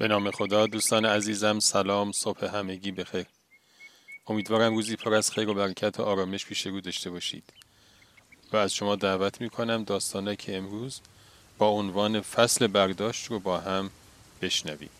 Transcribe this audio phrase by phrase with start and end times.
[0.00, 0.66] به نام خدا.
[0.66, 3.26] دوستان عزیزم سلام صبح همگی بخیر
[4.26, 7.44] امیدوارم روزی پر از خیر و برکت و آرامش پیش رو داشته باشید.
[8.52, 11.00] و از شما دعوت می کنم داستانه که امروز
[11.58, 13.90] با عنوان فصل برداشت رو با هم
[14.42, 14.90] بشنویم.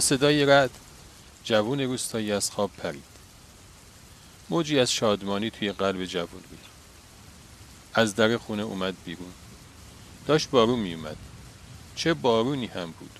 [0.00, 0.70] صدای رد
[1.44, 3.04] جوون روستایی از خواب پرید.
[4.50, 6.58] موجی از شادمانی توی قلب جوون بود.
[7.94, 9.32] از در خونه اومد بیرون.
[10.26, 11.16] داشت بارون می اومد.
[11.94, 13.18] چه بارونی هم بود.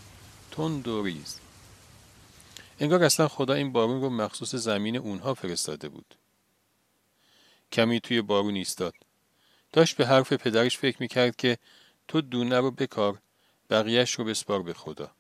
[0.51, 1.39] تند و ریز.
[2.81, 6.15] انگار اصلا خدا این بارون رو مخصوص زمین اونها فرستاده بود.
[7.73, 8.95] کمی توی بارون ایستاد.
[9.73, 11.59] داشت به حرف پدرش فکر می‌کرد که
[12.09, 13.19] تو دونه رو بکار
[13.71, 15.11] بقیهش رو بسپار به خدا.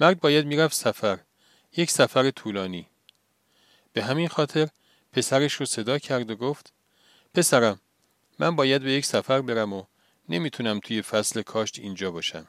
[0.00, 1.18] مرد باید می‌رفت سفر
[1.76, 2.86] یک سفر طولانی.
[3.92, 4.68] به همین خاطر
[5.12, 6.72] پسرش رو صدا کرد و گفت
[7.34, 7.80] پسرم
[8.38, 9.84] من باید به یک سفر برم و
[10.28, 12.48] نمی‌تونم توی فصل کاشت اینجا باشم.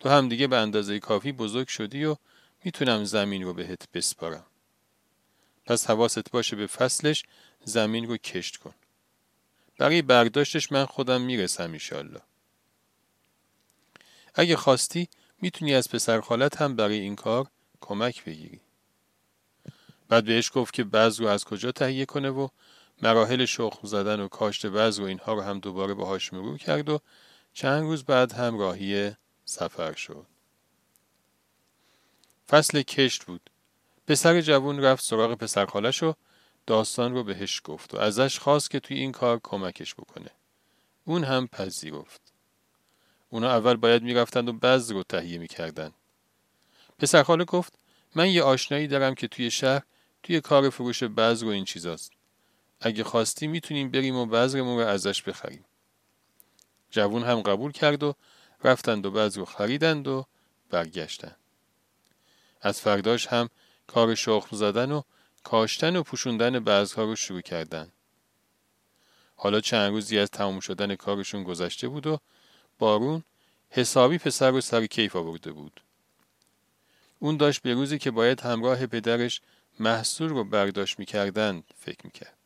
[0.00, 2.16] تو هم دیگه به اندازه کافی بزرگ شدی و
[2.64, 4.46] می‌تونم زمین رو بهت بسپارم.
[5.66, 7.24] پس حواست باشه به فصلش
[7.64, 8.74] زمین رو کشت کن.
[9.78, 12.20] برای برداشتش من خودم می‌رسم ایشالله
[14.34, 15.08] اگه خواستی
[15.40, 17.46] می‌تونی از پسر خالت هم برای این کار
[17.80, 18.60] کمک بگیری.
[20.08, 22.48] بعد بهش گفت که بعض رو از کجا تهیه کنه و
[23.02, 27.00] مراحل شخم زدن و کاشت بعض و اینها رو هم دوباره باهاش مرور کرد و
[27.52, 29.12] چند روز بعد هم راهی
[29.44, 30.26] سفر شد.
[32.48, 33.50] فصل کشت بود.
[34.06, 36.14] پسر جوون رفت سراغ پسر خالش و
[36.66, 40.30] داستان رو بهش گفت و ازش خواست که توی این کار کمکش بکنه.
[41.04, 42.20] اون هم پذیرفت.
[43.30, 45.94] اونا اول باید می‌رفتند و بذر رو تهیه می‌کردند.
[46.98, 47.72] پسرخاله گفت
[48.14, 49.82] من یه آشنایی دارم که توی شهر
[50.22, 52.12] توی کار فروش بذر و این چیزاست.
[52.80, 55.64] اگه خواستی می‌تونیم بریم و بذرمون رو ازش بخریم.
[56.90, 58.14] جوون هم قبول کرد و
[58.64, 60.26] رفتند و بذر رو خریدند و
[60.70, 61.36] برگشتند.
[62.60, 63.48] از فرداش هم
[63.86, 65.02] کار شخم زدن و
[65.44, 67.92] کاشتن و پوشوندن بذرها رو شروع کردند.
[69.36, 72.18] حالا چند روزی از تمام شدن کارشون گذشته بود و
[72.78, 73.22] بارون
[73.70, 75.80] حسابی پسر رو سر کیف آورده بود.
[77.18, 79.40] اون داشت به روزی که باید همراه پدرش
[79.80, 82.36] محصول رو برداشت می‌کردن فکر می‌کرد.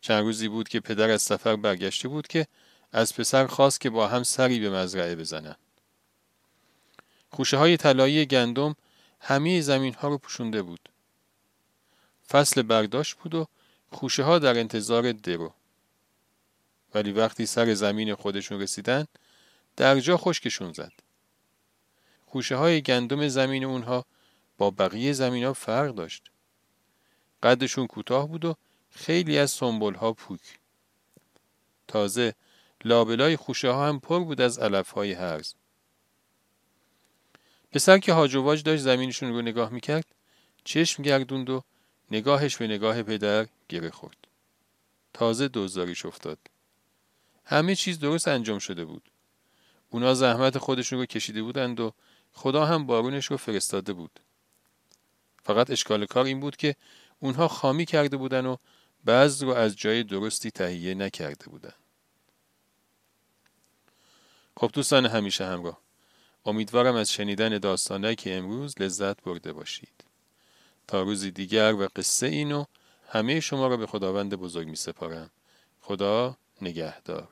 [0.00, 2.46] چند روزی بود که پدر از سفر برگشته بود که
[2.92, 5.56] از پسر خواست که با هم سری به مزرعه بزنن.
[7.30, 8.76] خوشه های طلایی گندم
[9.20, 10.88] همه زمین ها رو پوشونده بود.
[12.28, 13.46] فصل برداشت بود و
[13.90, 15.52] خوشه ها در انتظار درو.
[16.94, 19.06] ولی وقتی سر زمین خودشون رسیدن
[19.76, 20.92] در جا خشکشون زد.
[22.26, 24.04] خوشه های گندم زمین اونها
[24.58, 26.30] با بقیه زمین ها فرق داشت.
[27.42, 28.56] قدشون کوتاه بود و
[28.90, 30.58] خیلی از سنبول ها پوک.
[31.88, 32.34] تازه
[32.84, 35.54] لابلای خوشه ها هم پر بود از علف های هرز.
[37.72, 40.06] پسر که هاجواج داشت زمینشون رو نگاه می‌کرد
[40.64, 41.62] چشم گردوند و
[42.10, 44.16] نگاهش به نگاه پدر گره خورد.
[45.12, 46.38] تازه دوزاریش افتاد.
[47.44, 49.02] همه چیز درست انجام شده بود.
[49.90, 51.92] اونا زحمت خودشون رو کشیده بودند و
[52.32, 54.20] خدا هم بارونش رو فرستاده بود.
[55.42, 56.76] فقط اشکال کار این بود که
[57.20, 58.56] اونها خامی کرده بودن و
[59.04, 61.72] بعض رو از جای درستی تهیه نکرده بودن.
[64.56, 65.78] خب دوستان همیشه همراه.
[66.46, 70.04] امیدوارم از شنیدن داستانه که امروز لذت برده باشید.
[70.86, 72.64] تا روزی دیگر و قصه اینو
[73.08, 75.30] همه شما را به خداوند بزرگ می سپارم.
[75.80, 77.28] خدا نگهدار